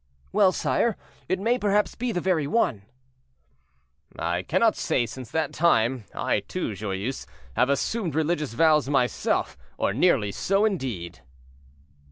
"Well, 0.31 0.51
sire, 0.51 0.97
it 1.29 1.39
may 1.39 1.59
perhaps 1.59 1.93
be 1.93 2.11
the 2.11 2.19
very 2.19 2.47
one." 2.47 2.81
"I 4.17 4.41
cannot 4.41 4.75
say; 4.75 5.05
since 5.05 5.29
that 5.29 5.53
time, 5.53 6.05
I 6.15 6.39
too, 6.39 6.73
Joyeuse, 6.73 7.27
have 7.55 7.69
assumed 7.69 8.15
religious 8.15 8.53
vows 8.53 8.89
myself, 8.89 9.55
or 9.77 9.93
nearly 9.93 10.31
so, 10.31 10.65
indeed." 10.65 11.19